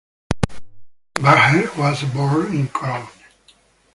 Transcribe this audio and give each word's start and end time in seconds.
Eltzbacher 1.19 1.77
was 1.77 2.01
born 2.05 2.55
in 2.57 2.67
Cologne. 2.69 3.07